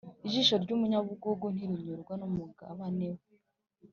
[0.27, 3.23] Ijisho ry’umunyabugugu ntirinyurwa n’umugabane we,